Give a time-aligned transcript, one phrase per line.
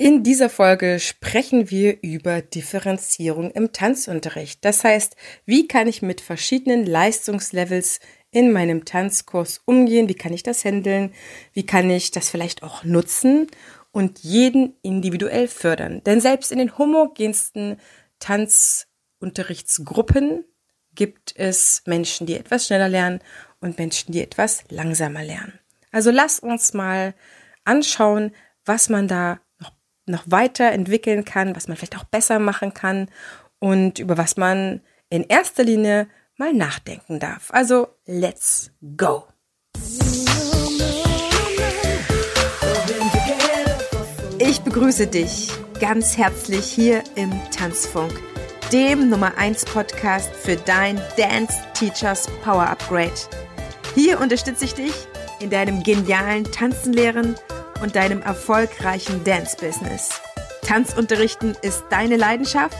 [0.00, 4.64] In dieser Folge sprechen wir über Differenzierung im Tanzunterricht.
[4.64, 7.98] Das heißt, wie kann ich mit verschiedenen Leistungslevels
[8.30, 10.08] in meinem Tanzkurs umgehen?
[10.08, 11.12] Wie kann ich das handeln?
[11.52, 13.48] Wie kann ich das vielleicht auch nutzen
[13.90, 16.00] und jeden individuell fördern?
[16.04, 17.78] Denn selbst in den homogensten
[18.20, 20.44] Tanzunterrichtsgruppen
[20.94, 23.18] gibt es Menschen, die etwas schneller lernen
[23.60, 25.58] und Menschen, die etwas langsamer lernen.
[25.90, 27.14] Also lass uns mal
[27.64, 28.30] anschauen,
[28.64, 29.40] was man da
[30.08, 33.08] noch weiterentwickeln kann, was man vielleicht auch besser machen kann
[33.58, 37.50] und über was man in erster Linie mal nachdenken darf.
[37.52, 39.24] Also, let's go!
[44.38, 48.12] Ich begrüße dich ganz herzlich hier im Tanzfunk,
[48.72, 53.12] dem Nummer 1 Podcast für dein Dance Teachers Power Upgrade.
[53.94, 54.94] Hier unterstütze ich dich
[55.40, 57.34] in deinem genialen Tanzenlehren
[57.82, 60.20] und deinem erfolgreichen Dance-Business.
[60.62, 62.76] Tanzunterrichten ist deine Leidenschaft?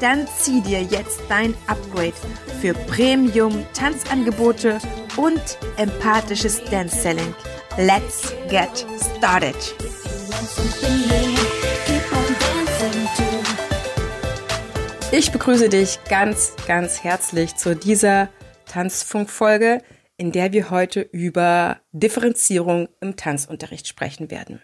[0.00, 2.14] Dann zieh dir jetzt dein Upgrade
[2.60, 4.78] für Premium-Tanzangebote
[5.16, 5.40] und
[5.76, 7.34] empathisches Dance-Selling.
[7.78, 8.86] Let's get
[9.18, 9.56] started!
[15.10, 18.30] Ich begrüße dich ganz, ganz herzlich zu dieser
[18.66, 19.82] Tanzfunkfolge,
[20.22, 24.62] in der wir heute über Differenzierung im Tanzunterricht sprechen werden.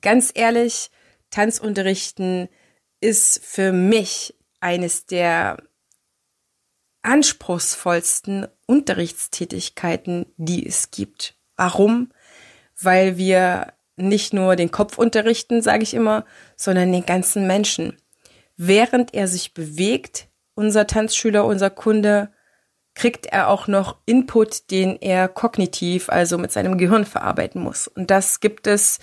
[0.00, 0.90] Ganz ehrlich,
[1.28, 2.48] Tanzunterrichten
[2.98, 5.58] ist für mich eines der
[7.02, 11.36] anspruchsvollsten Unterrichtstätigkeiten, die es gibt.
[11.54, 12.10] Warum?
[12.80, 16.24] Weil wir nicht nur den Kopf unterrichten, sage ich immer,
[16.56, 18.00] sondern den ganzen Menschen.
[18.56, 22.32] Während er sich bewegt, unser Tanzschüler, unser Kunde,
[22.98, 27.86] kriegt er auch noch Input, den er kognitiv, also mit seinem Gehirn verarbeiten muss.
[27.86, 28.98] Und das gibt es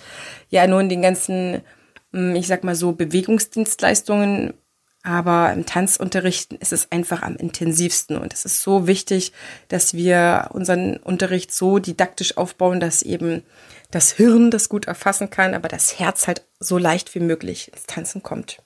[0.50, 1.62] ja nun den ganzen,
[2.12, 4.52] hm, ich sag mal so, Bewegungsdienstleistungen.
[5.02, 8.18] Aber im Tanzunterrichten ist es einfach am intensivsten.
[8.18, 9.32] Und es ist so wichtig,
[9.68, 13.44] dass wir unseren Unterricht so didaktisch aufbauen, dass eben
[13.90, 17.84] das Hirn das gut erfassen kann, aber das Herz halt so leicht wie möglich ins
[17.84, 18.58] Tanzen kommt.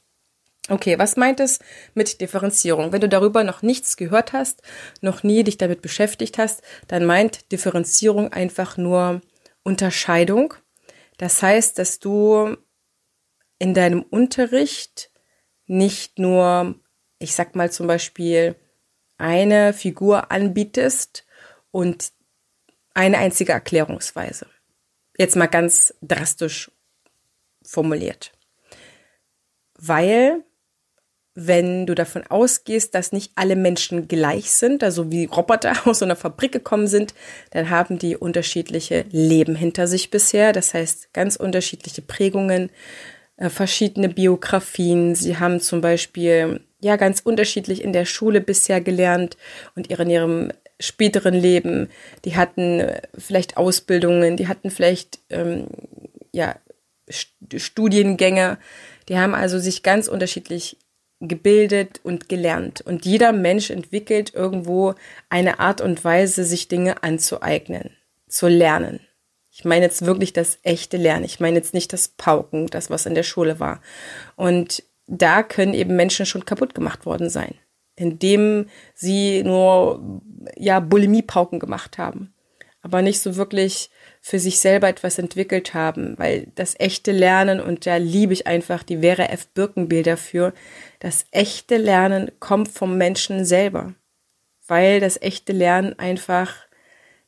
[0.70, 1.58] Okay, was meint es
[1.94, 2.92] mit Differenzierung?
[2.92, 4.62] Wenn du darüber noch nichts gehört hast,
[5.00, 9.20] noch nie dich damit beschäftigt hast, dann meint Differenzierung einfach nur
[9.64, 10.54] Unterscheidung.
[11.18, 12.56] Das heißt, dass du
[13.58, 15.10] in deinem Unterricht
[15.66, 16.76] nicht nur,
[17.18, 18.54] ich sag mal zum Beispiel,
[19.18, 21.26] eine Figur anbietest
[21.72, 22.12] und
[22.94, 24.46] eine einzige Erklärungsweise.
[25.18, 26.70] Jetzt mal ganz drastisch
[27.64, 28.32] formuliert.
[29.74, 30.44] Weil
[31.34, 36.16] wenn du davon ausgehst, dass nicht alle Menschen gleich sind, also wie Roboter aus einer
[36.16, 37.14] Fabrik gekommen sind,
[37.50, 40.52] dann haben die unterschiedliche Leben hinter sich bisher.
[40.52, 42.70] Das heißt, ganz unterschiedliche Prägungen,
[43.36, 45.14] äh, verschiedene Biografien.
[45.14, 49.36] Sie haben zum Beispiel ja ganz unterschiedlich in der Schule bisher gelernt
[49.76, 51.88] und in ihrem späteren Leben.
[52.24, 55.66] Die hatten äh, vielleicht Ausbildungen, die hatten vielleicht ähm,
[56.32, 56.56] ja
[57.08, 58.58] Studiengänge.
[59.08, 60.76] Die haben also sich ganz unterschiedlich
[61.20, 62.80] gebildet und gelernt.
[62.80, 64.94] Und jeder Mensch entwickelt irgendwo
[65.28, 67.90] eine Art und Weise, sich Dinge anzueignen,
[68.26, 69.00] zu lernen.
[69.50, 71.24] Ich meine jetzt wirklich das echte Lernen.
[71.24, 73.82] Ich meine jetzt nicht das Pauken, das was in der Schule war.
[74.36, 77.54] Und da können eben Menschen schon kaputt gemacht worden sein,
[77.96, 80.22] indem sie nur
[80.56, 82.32] ja Bulimie-Pauken gemacht haben,
[82.80, 87.86] aber nicht so wirklich für sich selber etwas entwickelt haben, weil das echte Lernen, und
[87.86, 89.48] da liebe ich einfach die Vera F.
[89.48, 90.52] Birkenbill dafür,
[90.98, 93.94] das echte Lernen kommt vom Menschen selber,
[94.66, 96.54] weil das echte Lernen einfach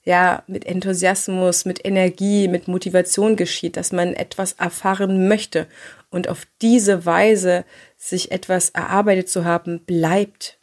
[0.05, 5.67] ja mit Enthusiasmus, mit Energie, mit Motivation geschieht, dass man etwas erfahren möchte
[6.11, 7.65] und auf diese Weise
[7.97, 10.59] sich etwas erarbeitet zu haben, bleibt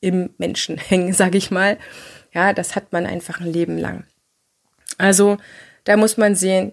[0.00, 1.78] im Menschen hängen, sage ich mal.
[2.32, 4.04] Ja, das hat man einfach ein Leben lang.
[4.98, 5.38] Also
[5.84, 6.72] da muss man sehen,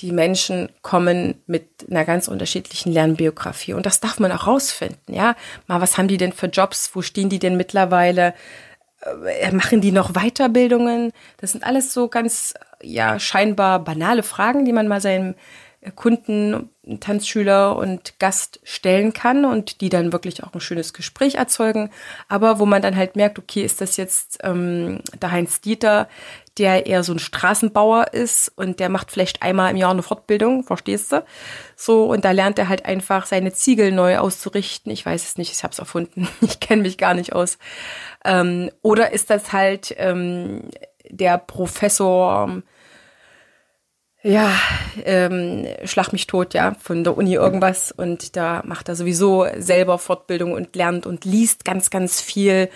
[0.00, 5.36] die Menschen kommen mit einer ganz unterschiedlichen Lernbiografie und das darf man auch rausfinden, ja.
[5.66, 6.90] Mal, was haben die denn für Jobs?
[6.94, 8.34] Wo stehen die denn mittlerweile?
[9.40, 11.12] Äh, machen die noch Weiterbildungen?
[11.38, 15.34] Das sind alles so ganz, ja, scheinbar banale Fragen, die man mal seinem
[15.96, 16.70] Kunden,
[17.00, 21.90] Tanzschüler und Gast stellen kann und die dann wirklich auch ein schönes Gespräch erzeugen.
[22.28, 26.08] Aber wo man dann halt merkt, okay, ist das jetzt ähm, der Heinz Dieter,
[26.58, 30.64] der eher so ein Straßenbauer ist und der macht vielleicht einmal im Jahr eine Fortbildung,
[30.64, 31.24] verstehst du?
[31.76, 34.92] So, und da lernt er halt einfach seine Ziegel neu auszurichten.
[34.92, 36.28] Ich weiß es nicht, ich habe es erfunden.
[36.40, 37.58] Ich kenne mich gar nicht aus.
[38.24, 40.68] Ähm, oder ist das halt ähm,
[41.08, 42.62] der Professor
[44.24, 44.52] ja,
[45.04, 49.98] ähm, schlag mich tot, ja, von der Uni irgendwas und da macht er sowieso selber
[49.98, 52.68] Fortbildung und lernt und liest ganz, ganz viel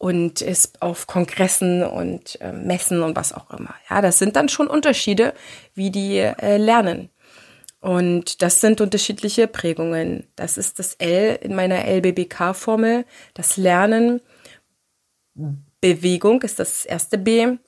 [0.00, 3.74] und ist auf Kongressen und äh, Messen und was auch immer.
[3.88, 5.34] Ja, das sind dann schon Unterschiede,
[5.74, 7.10] wie die äh, lernen.
[7.80, 10.26] Und das sind unterschiedliche Prägungen.
[10.36, 13.04] Das ist das L in meiner LBBK-Formel.
[13.34, 14.20] Das Lernen,
[15.80, 17.58] Bewegung ist das erste B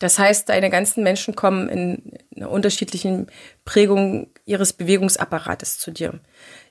[0.00, 3.26] das heißt, deine ganzen Menschen kommen in einer unterschiedlichen
[3.66, 6.20] Prägung ihres Bewegungsapparates zu dir.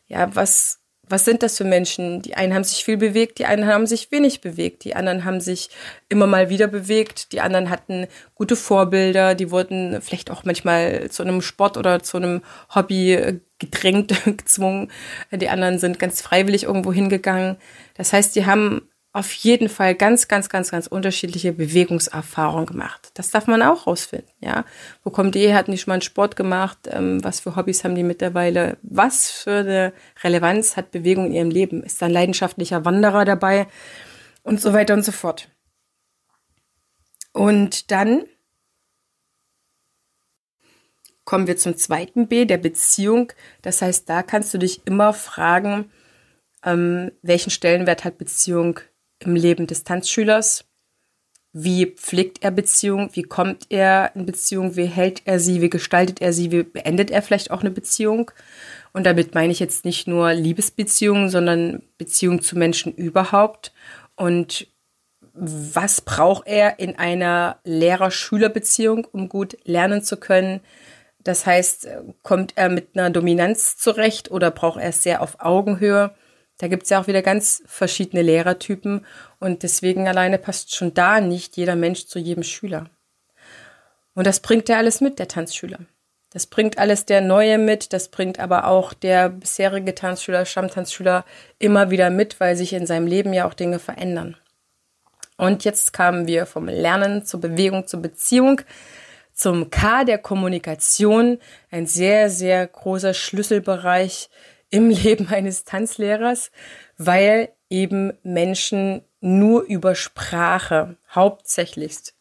[0.08, 2.22] Ja, was, was sind das für Menschen?
[2.22, 5.42] Die einen haben sich viel bewegt, die einen haben sich wenig bewegt, die anderen haben
[5.42, 5.70] sich
[6.08, 11.24] immer mal wieder bewegt, die anderen hatten gute Vorbilder, die wurden vielleicht auch manchmal zu
[11.24, 12.42] einem Sport oder zu einem
[12.74, 14.92] Hobby gedrängt, gezwungen.
[15.32, 17.58] Die anderen sind ganz freiwillig irgendwo hingegangen.
[17.96, 23.10] Das heißt, die haben auf jeden Fall ganz, ganz, ganz, ganz unterschiedliche Bewegungserfahrungen gemacht.
[23.16, 24.66] Das darf man auch rausfinden, ja.
[25.04, 25.54] Wo kommt die?
[25.54, 26.88] Hatten die schon mal einen Sport gemacht?
[26.92, 28.78] Ähm, was für Hobbys haben die mittlerweile?
[28.84, 31.82] Was für eine Relevanz hat Bewegung in ihrem Leben?
[31.82, 33.68] Ist da ein leidenschaftlicher Wanderer dabei?
[34.44, 35.50] Und so weiter und so fort.
[37.34, 38.26] Und dann
[41.26, 43.32] kommen wir zum zweiten B, der Beziehung.
[43.62, 45.92] Das heißt, da kannst du dich immer fragen,
[46.64, 48.80] ähm, welchen Stellenwert hat Beziehung
[49.20, 50.66] im Leben des Tanzschülers.
[51.52, 53.10] Wie pflegt er Beziehung?
[53.14, 54.76] Wie kommt er in Beziehung?
[54.76, 55.62] Wie hält er sie?
[55.62, 56.52] Wie gestaltet er sie?
[56.52, 58.32] Wie beendet er vielleicht auch eine Beziehung?
[58.94, 63.74] Und damit meine ich jetzt nicht nur Liebesbeziehungen, sondern Beziehungen zu Menschen überhaupt.
[64.16, 64.68] Und
[65.34, 70.60] was braucht er in einer Lehrer-Schüler-Beziehung, um gut lernen zu können?
[71.24, 71.88] Das heißt,
[72.22, 76.12] kommt er mit einer Dominanz zurecht oder braucht er es sehr auf Augenhöhe?
[76.60, 79.06] Da gibt's ja auch wieder ganz verschiedene Lehrertypen
[79.40, 82.90] und deswegen alleine passt schon da nicht jeder Mensch zu jedem Schüler.
[84.14, 85.80] Und das bringt er alles mit, der Tanzschüler.
[86.32, 91.26] Das bringt alles der Neue mit, das bringt aber auch der bisherige Tanzschüler, Stammtanzschüler
[91.58, 94.36] immer wieder mit, weil sich in seinem Leben ja auch Dinge verändern.
[95.38, 98.62] Und jetzt kamen wir vom Lernen zur Bewegung, zur Beziehung,
[99.34, 101.40] zum K der Kommunikation,
[101.72, 104.30] ein sehr, sehr großer Schlüsselbereich
[104.70, 106.52] im Leben eines Tanzlehrers,
[106.98, 112.16] weil eben Menschen nur über Sprache hauptsächlichst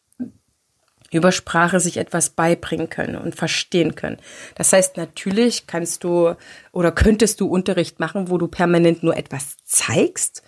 [1.11, 4.17] über Sprache sich etwas beibringen können und verstehen können.
[4.55, 6.35] Das heißt, natürlich kannst du
[6.71, 10.43] oder könntest du Unterricht machen, wo du permanent nur etwas zeigst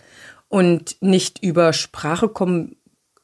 [0.49, 2.75] und nicht über Sprache kom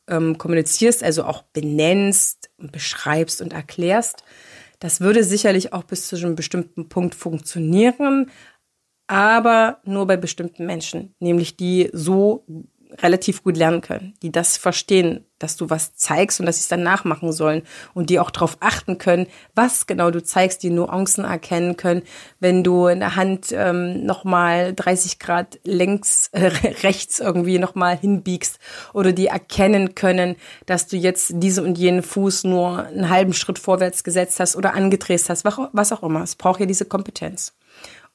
[0.08, 4.24] ähm, kommunizierst, also auch benennst, beschreibst und erklärst.
[4.80, 8.32] Das würde sicherlich auch bis zu einem bestimmten Punkt funktionieren,
[9.08, 12.46] aber nur bei bestimmten Menschen, nämlich die so
[13.00, 16.68] relativ gut lernen können, die das verstehen, dass du was zeigst und dass sie es
[16.68, 17.62] dann nachmachen sollen
[17.94, 22.02] und die auch darauf achten können, was genau du zeigst, die Nuancen erkennen können,
[22.40, 26.46] wenn du in der Hand ähm, nochmal 30 Grad längs, äh,
[26.84, 28.60] rechts irgendwie nochmal hinbiegst
[28.94, 33.60] oder die erkennen können, dass du jetzt diesen und jenen Fuß nur einen halben Schritt
[33.60, 36.24] vorwärts gesetzt hast oder angedreht hast, was auch immer.
[36.24, 37.57] Es braucht ja diese Kompetenz.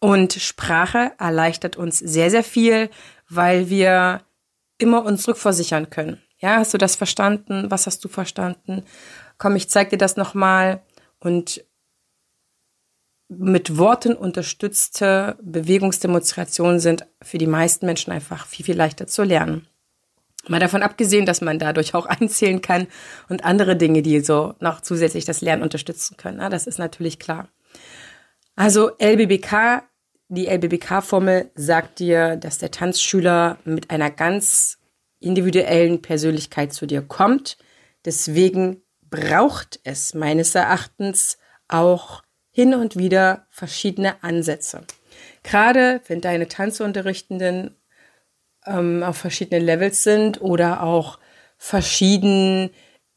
[0.02, 2.90] Und Sprache erleichtert uns sehr, sehr viel,
[3.28, 4.22] weil wir
[4.76, 6.20] immer uns rückversichern können.
[6.38, 7.70] Ja, hast du das verstanden?
[7.70, 8.82] Was hast du verstanden?
[9.38, 10.82] Komm, ich zeig dir das nochmal.
[11.20, 11.64] Und
[13.28, 19.68] mit Worten unterstützte Bewegungsdemonstrationen sind für die meisten Menschen einfach viel, viel leichter zu lernen.
[20.48, 22.88] Mal davon abgesehen, dass man dadurch auch einzählen kann
[23.28, 26.38] und andere Dinge, die so noch zusätzlich das Lernen unterstützen können.
[26.50, 27.46] Das ist natürlich klar.
[28.56, 29.84] Also LBBK
[30.34, 34.78] die LBBK-Formel sagt dir, dass der Tanzschüler mit einer ganz
[35.20, 37.58] individuellen Persönlichkeit zu dir kommt.
[38.06, 41.36] Deswegen braucht es meines Erachtens
[41.68, 44.80] auch hin und wieder verschiedene Ansätze.
[45.42, 47.76] Gerade wenn deine Tanzunterrichtenden
[48.64, 51.18] ähm, auf verschiedenen Levels sind oder auch
[51.58, 52.70] verschieden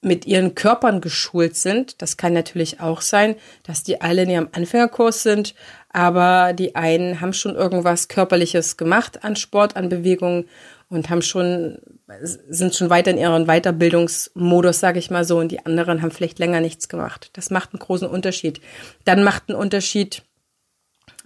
[0.06, 2.02] mit ihren Körpern geschult sind.
[2.02, 5.56] Das kann natürlich auch sein, dass die alle in ihrem Anfängerkurs sind,
[5.90, 10.46] aber die einen haben schon irgendwas Körperliches gemacht an Sport, an Bewegung
[10.90, 11.80] und haben schon,
[12.20, 16.38] sind schon weiter in ihren Weiterbildungsmodus, sage ich mal so, und die anderen haben vielleicht
[16.38, 17.32] länger nichts gemacht.
[17.34, 18.62] Das macht einen großen Unterschied.
[19.06, 20.22] Dann macht einen Unterschied,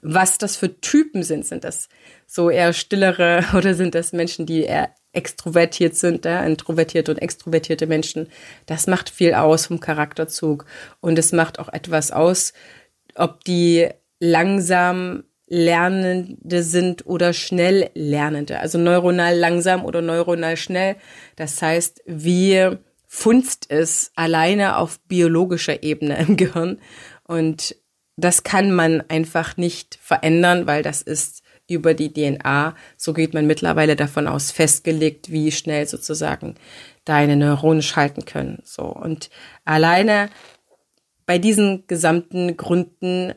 [0.02, 1.46] was das für Typen sind.
[1.46, 1.90] Sind das
[2.26, 7.88] so eher stillere oder sind das Menschen, die eher extrovertiert sind, ja, introvertierte und extrovertierte
[7.88, 8.28] Menschen.
[8.66, 10.66] Das macht viel aus vom Charakterzug.
[11.00, 12.54] Und es macht auch etwas aus,
[13.16, 13.88] ob die
[14.20, 18.60] langsam Lernende sind oder schnell Lernende.
[18.60, 20.96] Also neuronal langsam oder neuronal schnell.
[21.36, 22.70] Das heißt, wie
[23.08, 26.80] funzt ist, alleine auf biologischer Ebene im Gehirn.
[27.24, 27.76] Und
[28.16, 31.39] das kann man einfach nicht verändern, weil das ist
[31.76, 36.56] über die DNA, so geht man mittlerweile davon aus, festgelegt, wie schnell sozusagen
[37.06, 38.62] deine Neuronen schalten können.
[38.64, 38.84] So.
[38.84, 39.30] Und
[39.66, 40.30] alleine
[41.26, 43.34] bei diesen gesamten Gründen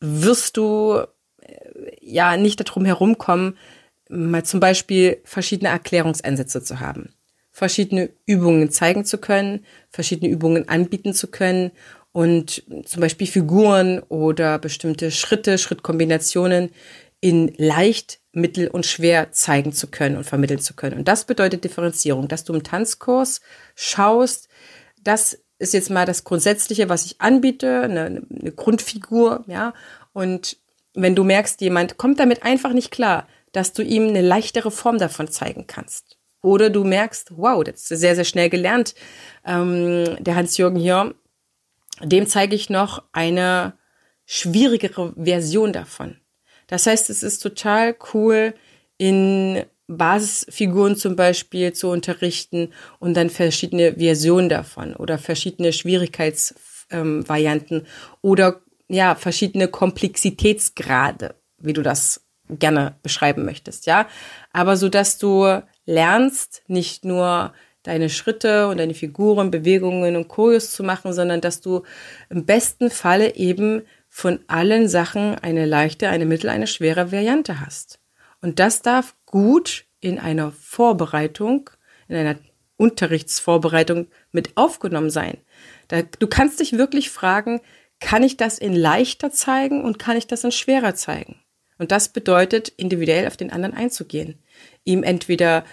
[0.00, 1.02] wirst du
[1.40, 1.56] äh,
[2.00, 3.56] ja nicht darum herumkommen,
[4.08, 7.14] mal zum Beispiel verschiedene Erklärungsansätze zu haben,
[7.50, 11.72] verschiedene Übungen zeigen zu können, verschiedene Übungen anbieten zu können
[12.14, 16.70] und zum Beispiel Figuren oder bestimmte Schritte, Schrittkombinationen
[17.20, 20.96] in leicht, mittel und schwer zeigen zu können und vermitteln zu können.
[20.98, 23.40] Und das bedeutet Differenzierung, dass du im Tanzkurs
[23.74, 24.48] schaust,
[25.02, 29.74] das ist jetzt mal das Grundsätzliche, was ich anbiete, eine, eine Grundfigur, ja.
[30.12, 30.56] Und
[30.94, 34.98] wenn du merkst, jemand kommt damit einfach nicht klar, dass du ihm eine leichtere Form
[34.98, 36.16] davon zeigen kannst.
[36.42, 38.94] Oder du merkst, wow, das ist sehr, sehr schnell gelernt.
[39.44, 41.14] Ähm, der Hans-Jürgen hier,
[42.02, 43.74] dem zeige ich noch eine
[44.26, 46.16] schwierigere Version davon.
[46.66, 48.54] Das heißt, es ist total cool,
[48.96, 57.86] in Basisfiguren zum Beispiel zu unterrichten und dann verschiedene Versionen davon oder verschiedene Schwierigkeitsvarianten ähm,
[58.22, 64.08] oder ja, verschiedene Komplexitätsgrade, wie du das gerne beschreiben möchtest, ja.
[64.52, 67.52] Aber so, dass du lernst, nicht nur
[67.84, 71.82] deine Schritte und deine Figuren, Bewegungen und Choreos zu machen, sondern dass du
[72.30, 78.00] im besten Falle eben von allen Sachen eine leichte, eine mittel, eine schwere Variante hast.
[78.40, 81.70] Und das darf gut in einer Vorbereitung,
[82.08, 82.36] in einer
[82.76, 85.38] Unterrichtsvorbereitung mit aufgenommen sein.
[85.88, 87.60] Da, du kannst dich wirklich fragen,
[88.00, 91.36] kann ich das in leichter zeigen und kann ich das in schwerer zeigen?
[91.78, 94.42] Und das bedeutet, individuell auf den anderen einzugehen.
[94.84, 95.64] Ihm entweder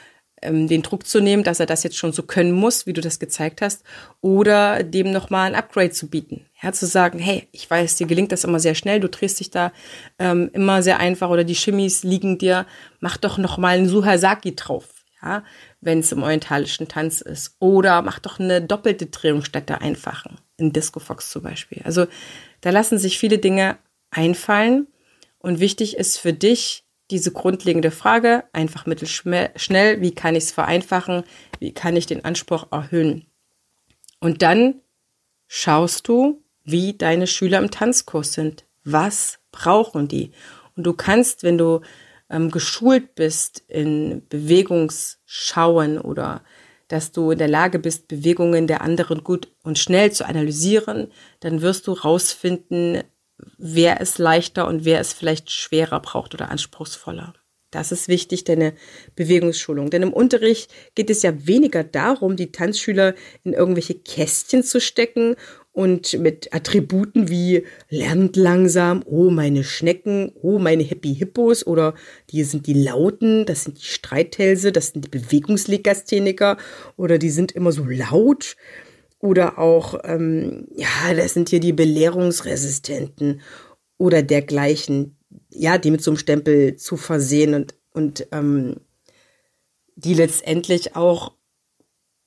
[0.41, 3.01] ähm, den Druck zu nehmen, dass er das jetzt schon so können muss, wie du
[3.01, 3.83] das gezeigt hast,
[4.21, 6.45] oder dem nochmal ein Upgrade zu bieten.
[6.61, 9.51] Ja, zu sagen, hey, ich weiß, dir gelingt das immer sehr schnell, du drehst dich
[9.51, 9.71] da
[10.19, 12.65] ähm, immer sehr einfach oder die Chimis liegen dir,
[12.99, 14.87] mach doch nochmal einen Suhasaki drauf,
[15.21, 15.43] ja,
[15.79, 17.55] wenn es im orientalischen Tanz ist.
[17.59, 21.81] Oder mach doch eine doppelte Drehung statt der einfachen, in Disco Fox zum Beispiel.
[21.83, 22.07] Also
[22.61, 23.77] da lassen sich viele Dinge
[24.11, 24.87] einfallen
[25.39, 31.23] und wichtig ist für dich, diese grundlegende Frage, einfach mittelschnell, wie kann ich es vereinfachen,
[31.59, 33.27] wie kann ich den Anspruch erhöhen.
[34.19, 34.81] Und dann
[35.47, 38.65] schaust du, wie deine Schüler im Tanzkurs sind.
[38.83, 40.31] Was brauchen die?
[40.75, 41.81] Und du kannst, wenn du
[42.29, 46.41] ähm, geschult bist in Bewegungsschauen oder
[46.87, 51.07] dass du in der Lage bist, Bewegungen der anderen gut und schnell zu analysieren,
[51.39, 53.03] dann wirst du rausfinden,
[53.57, 57.33] wer es leichter und wer es vielleicht schwerer braucht oder anspruchsvoller.
[57.71, 58.73] Das ist wichtig, deine
[59.15, 59.89] Bewegungsschulung.
[59.89, 65.37] Denn im Unterricht geht es ja weniger darum, die Tanzschüler in irgendwelche Kästchen zu stecken
[65.71, 71.95] und mit Attributen wie lernt langsam, oh meine Schnecken, oh meine Happy Hippos oder
[72.29, 76.57] die sind die Lauten, das sind die Streithälse, das sind die Bewegungslegastheniker
[76.97, 78.57] oder die sind immer so laut
[79.21, 83.41] oder auch, ähm, ja, das sind hier die Belehrungsresistenten
[83.97, 85.17] oder dergleichen.
[85.49, 88.81] Ja, die mit so einem Stempel zu versehen und, und ähm,
[89.95, 91.33] die letztendlich auch,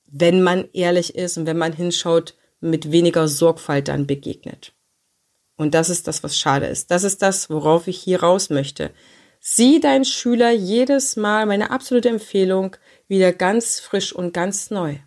[0.07, 4.73] wenn man ehrlich ist und wenn man hinschaut, mit weniger Sorgfalt dann begegnet.
[5.57, 6.89] Und das ist das, was schade ist.
[6.91, 8.91] Das ist das, worauf ich hier raus möchte.
[9.39, 12.75] Sieh deinen Schüler jedes Mal, meine absolute Empfehlung,
[13.07, 14.97] wieder ganz frisch und ganz neu.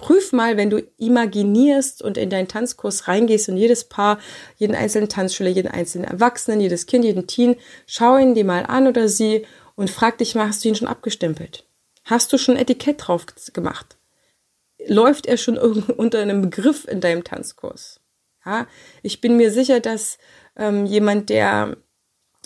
[0.00, 4.18] Prüf mal, wenn du imaginierst und in deinen Tanzkurs reingehst und jedes Paar,
[4.56, 8.88] jeden einzelnen Tanzschüler, jeden einzelnen Erwachsenen, jedes Kind, jeden Teen, schau ihn dir mal an
[8.88, 11.66] oder sie und frag dich mal, hast du ihn schon abgestempelt?
[12.04, 13.98] Hast du schon Etikett drauf gemacht?
[14.86, 18.00] Läuft er schon unter einem Begriff in deinem Tanzkurs?
[18.44, 18.66] Ja,
[19.02, 20.16] ich bin mir sicher, dass
[20.56, 21.76] ähm, jemand, der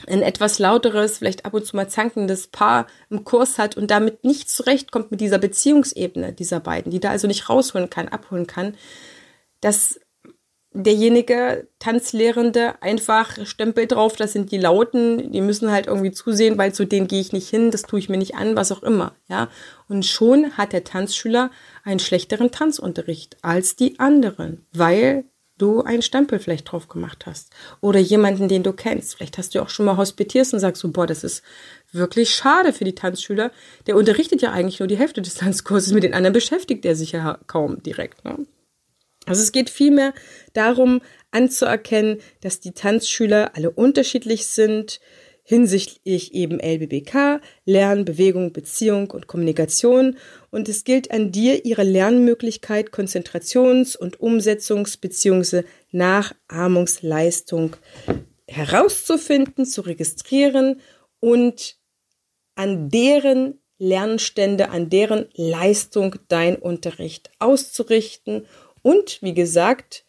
[0.09, 4.25] ein etwas lauteres, vielleicht ab und zu mal zankendes Paar im Kurs hat und damit
[4.25, 8.75] nicht zurechtkommt mit dieser Beziehungsebene dieser beiden, die da also nicht rausholen kann, abholen kann,
[9.61, 10.01] dass
[10.75, 16.75] derjenige Tanzlehrende einfach Stempel drauf, das sind die Lauten, die müssen halt irgendwie zusehen, weil
[16.75, 19.15] zu denen gehe ich nicht hin, das tue ich mir nicht an, was auch immer,
[19.29, 19.49] ja.
[19.89, 21.51] Und schon hat der Tanzschüler
[21.85, 25.25] einen schlechteren Tanzunterricht als die anderen, weil
[25.59, 27.53] du einen Stempel vielleicht drauf gemacht hast.
[27.81, 29.15] Oder jemanden, den du kennst.
[29.15, 31.43] Vielleicht hast du auch schon mal hospitiert und sagst so, boah, das ist
[31.93, 33.53] wirklich schade für die Tanzschüler.
[33.87, 37.13] Der unterrichtet ja eigentlich nur die Hälfte des Tanzkurses, mit den anderen beschäftigt er sich
[37.13, 38.25] ja kaum direkt.
[38.25, 38.47] Ne?
[39.27, 40.13] Also es geht vielmehr
[40.53, 45.01] darum, anzuerkennen, dass die Tanzschüler alle unterschiedlich sind,
[45.45, 50.17] hinsichtlich eben LBBK, Lernen, Bewegung, Beziehung und Kommunikation.
[50.51, 55.65] Und es gilt an dir, ihre Lernmöglichkeit, Konzentrations- und Umsetzungs- bzw.
[55.93, 57.77] Nachahmungsleistung
[58.49, 60.81] herauszufinden, zu registrieren
[61.21, 61.77] und
[62.55, 68.47] an deren Lernstände, an deren Leistung dein Unterricht auszurichten
[68.83, 70.05] und, wie gesagt,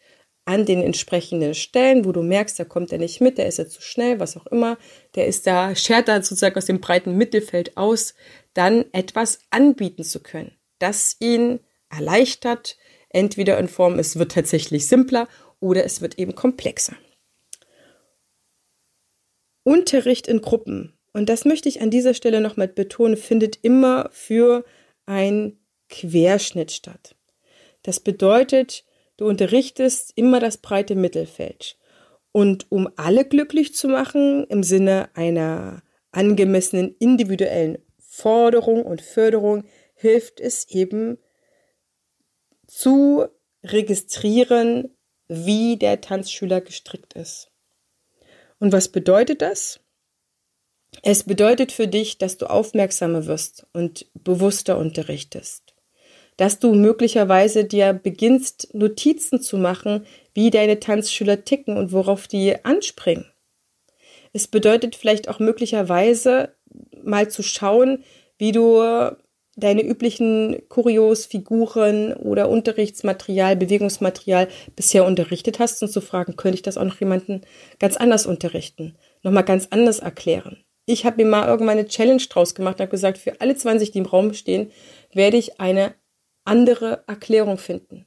[0.46, 3.66] an den entsprechenden Stellen, wo du merkst, da kommt er nicht mit, der ist ja
[3.66, 4.78] zu schnell, was auch immer,
[5.16, 8.14] der ist da, schert da sozusagen aus dem breiten Mittelfeld aus,
[8.54, 11.60] dann etwas anbieten zu können, das ihn
[11.90, 12.78] erleichtert,
[13.10, 16.96] entweder in Form, es wird tatsächlich simpler oder es wird eben komplexer.
[19.64, 24.64] Unterricht in Gruppen, und das möchte ich an dieser Stelle nochmal betonen, findet immer für
[25.06, 27.16] ein Querschnitt statt.
[27.82, 28.84] Das bedeutet,
[29.16, 31.78] Du unterrichtest immer das breite Mittelfeld.
[32.32, 40.40] Und um alle glücklich zu machen, im Sinne einer angemessenen individuellen Forderung und Förderung, hilft
[40.40, 41.18] es eben
[42.66, 43.26] zu
[43.64, 44.94] registrieren,
[45.28, 47.50] wie der Tanzschüler gestrickt ist.
[48.58, 49.80] Und was bedeutet das?
[51.02, 55.65] Es bedeutet für dich, dass du aufmerksamer wirst und bewusster unterrichtest
[56.36, 62.64] dass du möglicherweise dir beginnst, Notizen zu machen, wie deine Tanzschüler ticken und worauf die
[62.64, 63.26] anspringen.
[64.32, 66.54] Es bedeutet vielleicht auch möglicherweise
[67.02, 68.04] mal zu schauen,
[68.36, 68.82] wie du
[69.56, 76.62] deine üblichen Kurios, Figuren oder Unterrichtsmaterial, Bewegungsmaterial bisher unterrichtet hast und zu fragen, könnte ich
[76.62, 77.40] das auch noch jemanden
[77.78, 80.58] ganz anders unterrichten, nochmal ganz anders erklären.
[80.84, 83.90] Ich habe mir mal irgendwann eine Challenge draus gemacht und habe gesagt, für alle 20,
[83.90, 84.70] die im Raum stehen,
[85.12, 85.94] werde ich eine
[86.46, 88.06] andere Erklärung finden.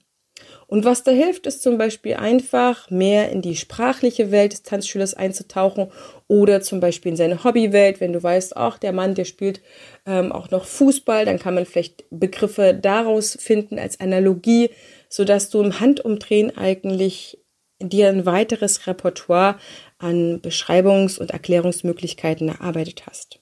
[0.67, 5.15] Und was da hilft, ist zum Beispiel einfach mehr in die sprachliche Welt des Tanzschülers
[5.15, 5.91] einzutauchen
[6.27, 9.62] oder zum Beispiel in seine Hobbywelt, wenn du weißt, ach, der Mann, der spielt
[10.05, 14.69] ähm, auch noch Fußball, dann kann man vielleicht Begriffe daraus finden als Analogie,
[15.10, 17.39] sodass du im Handumdrehen eigentlich
[17.81, 19.58] dir ein weiteres Repertoire
[19.98, 23.39] an Beschreibungs- und Erklärungsmöglichkeiten erarbeitet hast.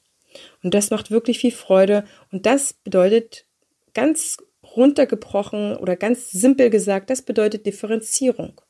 [0.64, 3.46] Und das macht wirklich viel Freude und das bedeutet
[3.94, 4.38] ganz
[4.78, 8.62] runtergebrochen oder ganz simpel gesagt, das bedeutet Differenzierung.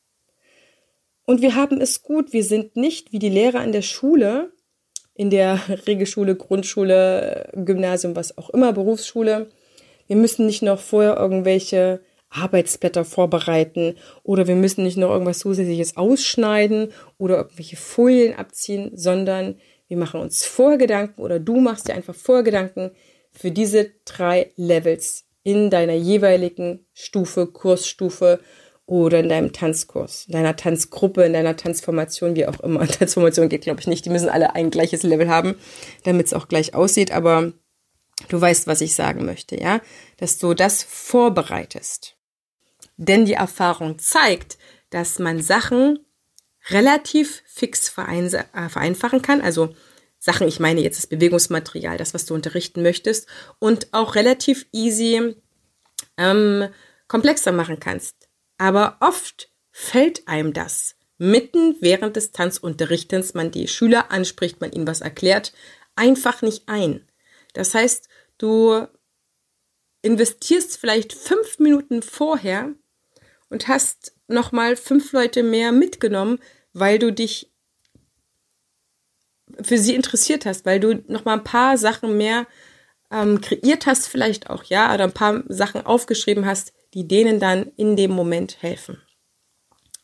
[1.24, 4.50] Und wir haben es gut, wir sind nicht wie die Lehrer an der Schule,
[5.14, 9.50] in der Regelschule, Grundschule, Gymnasium, was auch immer, Berufsschule.
[10.06, 15.96] Wir müssen nicht noch vorher irgendwelche Arbeitsblätter vorbereiten oder wir müssen nicht noch irgendwas zusätzliches
[15.96, 22.14] ausschneiden oder irgendwelche Folien abziehen, sondern wir machen uns Vorgedanken oder du machst dir einfach
[22.14, 22.90] Vorgedanken
[23.30, 28.38] für diese drei Levels in deiner jeweiligen Stufe, Kursstufe
[28.84, 32.86] oder in deinem Tanzkurs, in deiner Tanzgruppe, in deiner Tanzformation, wie auch immer.
[32.86, 34.04] Tanzformation geht, glaube ich, nicht.
[34.04, 35.54] Die müssen alle ein gleiches Level haben,
[36.04, 37.12] damit es auch gleich aussieht.
[37.12, 37.54] Aber
[38.28, 39.80] du weißt, was ich sagen möchte, ja?
[40.18, 42.18] Dass du das vorbereitest.
[42.98, 44.58] Denn die Erfahrung zeigt,
[44.90, 46.00] dass man Sachen
[46.68, 49.40] relativ fix äh, vereinfachen kann.
[49.40, 49.74] Also
[50.28, 53.26] Sachen, ich meine jetzt das Bewegungsmaterial, das, was du unterrichten möchtest,
[53.58, 55.36] und auch relativ easy
[56.18, 56.68] ähm,
[57.06, 58.28] komplexer machen kannst.
[58.58, 64.86] Aber oft fällt einem das mitten während des Tanzunterrichtens, man die Schüler anspricht, man ihnen
[64.86, 65.54] was erklärt,
[65.96, 67.08] einfach nicht ein.
[67.54, 68.86] Das heißt, du
[70.02, 72.74] investierst vielleicht fünf Minuten vorher
[73.48, 76.38] und hast nochmal fünf Leute mehr mitgenommen,
[76.74, 77.50] weil du dich
[79.62, 82.46] für sie interessiert hast, weil du noch mal ein paar Sachen mehr
[83.10, 87.72] ähm, kreiert hast, vielleicht auch, ja, oder ein paar Sachen aufgeschrieben hast, die denen dann
[87.76, 89.02] in dem Moment helfen.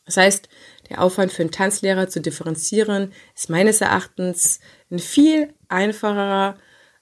[0.05, 0.49] Das heißt,
[0.89, 4.59] der Aufwand für einen Tanzlehrer zu differenzieren ist meines Erachtens
[4.91, 6.57] ein viel einfacherer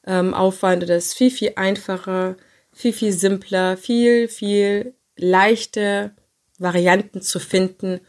[0.06, 2.38] ähm, Aufwand oder ist viel, viel einfacher,
[2.72, 6.16] viel, viel simpler, viel, viel leichte
[6.60, 8.00] Varianten zu finden,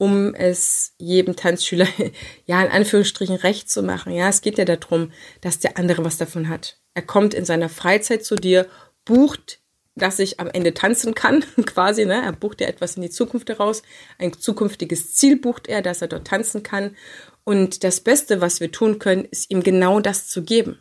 [0.00, 1.86] um es jedem Tanzschüler,
[2.46, 4.12] ja, in Anführungsstrichen recht zu machen.
[4.12, 6.80] Ja, es geht ja darum, dass der andere was davon hat.
[6.94, 8.66] Er kommt in seiner Freizeit zu dir,
[9.04, 9.60] bucht,
[9.96, 12.22] dass ich am Ende tanzen kann, quasi, ne?
[12.22, 13.82] Er bucht ja etwas in die Zukunft heraus.
[14.18, 16.96] Ein zukünftiges Ziel bucht er, dass er dort tanzen kann.
[17.44, 20.78] Und das Beste, was wir tun können, ist ihm genau das zu geben.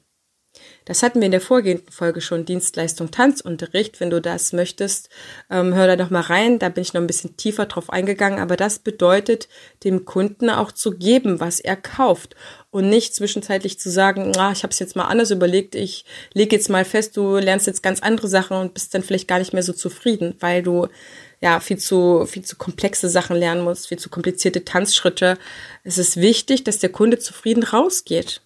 [0.89, 3.99] Das hatten wir in der vorgehenden Folge schon, Dienstleistung Tanzunterricht.
[3.99, 5.09] Wenn du das möchtest,
[5.51, 6.57] ähm, hör da noch mal rein.
[6.57, 8.39] Da bin ich noch ein bisschen tiefer drauf eingegangen.
[8.39, 9.49] Aber das bedeutet,
[9.83, 12.35] dem Kunden auch zu geben, was er kauft.
[12.71, 16.55] Und nicht zwischenzeitlich zu sagen, ah, ich habe es jetzt mal anders überlegt, ich lege
[16.55, 19.53] jetzt mal fest, du lernst jetzt ganz andere Sachen und bist dann vielleicht gar nicht
[19.53, 20.87] mehr so zufrieden, weil du
[21.39, 25.37] ja viel zu viel zu komplexe Sachen lernen musst, viel zu komplizierte Tanzschritte.
[25.83, 28.41] Es ist wichtig, dass der Kunde zufrieden rausgeht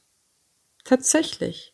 [0.83, 1.72] Tatsächlich.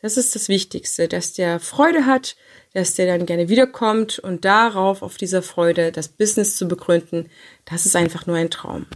[0.00, 2.36] Das ist das Wichtigste, dass der Freude hat,
[2.72, 7.28] dass der dann gerne wiederkommt und darauf, auf dieser Freude, das Business zu begründen,
[7.64, 8.86] das ist einfach nur ein Traum.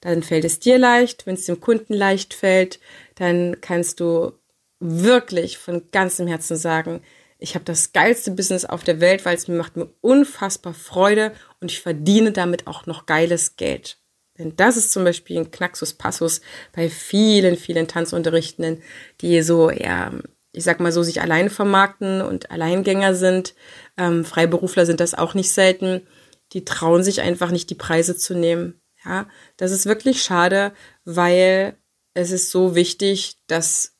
[0.00, 2.80] Dann fällt es dir leicht, wenn es dem Kunden leicht fällt,
[3.16, 4.32] dann kannst du
[4.80, 7.02] wirklich von ganzem Herzen sagen,
[7.38, 11.32] ich habe das geilste Business auf der Welt, weil es mir macht mir unfassbar Freude
[11.60, 13.98] und ich verdiene damit auch noch geiles Geld.
[14.38, 16.40] Denn das ist zum Beispiel ein Knaxus Passus
[16.74, 18.82] bei vielen, vielen Tanzunterrichtenden,
[19.20, 20.12] die so, ja,
[20.56, 23.54] ich sag mal so, sich alleine vermarkten und Alleingänger sind.
[23.98, 26.06] Ähm, Freiberufler sind das auch nicht selten.
[26.52, 28.80] Die trauen sich einfach nicht, die Preise zu nehmen.
[29.04, 30.72] Ja, das ist wirklich schade,
[31.04, 31.76] weil
[32.14, 33.96] es ist so wichtig, dass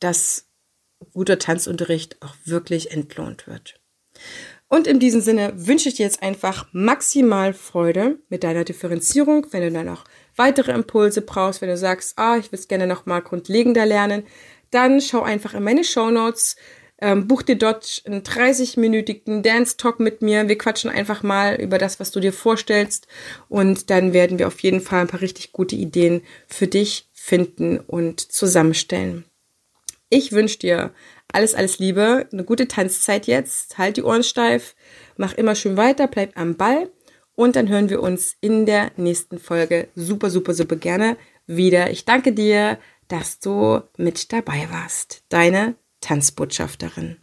[0.00, 0.48] das
[1.14, 3.80] guter Tanzunterricht auch wirklich entlohnt wird.
[4.66, 9.46] Und in diesem Sinne wünsche ich dir jetzt einfach maximal Freude mit deiner Differenzierung.
[9.50, 10.04] Wenn du dann noch
[10.36, 14.24] weitere Impulse brauchst, wenn du sagst, ah, ich will es gerne noch mal grundlegender lernen,
[14.70, 16.56] dann schau einfach in meine Show Notes.
[17.02, 20.48] Ähm, buch dir dort einen 30-minütigen Dance-Talk mit mir.
[20.48, 23.06] Wir quatschen einfach mal über das, was du dir vorstellst.
[23.48, 27.78] Und dann werden wir auf jeden Fall ein paar richtig gute Ideen für dich finden
[27.78, 29.24] und zusammenstellen.
[30.10, 30.92] Ich wünsche dir
[31.32, 34.74] alles, alles Liebe, eine gute Tanzzeit jetzt, halt die Ohren steif,
[35.16, 36.90] mach immer schön weiter, bleib am Ball
[37.36, 41.90] und dann hören wir uns in der nächsten Folge super, super, super gerne wieder.
[41.90, 42.78] Ich danke dir,
[43.10, 45.24] dass du mit dabei warst.
[45.28, 47.18] Deine Tanzbotschafterin.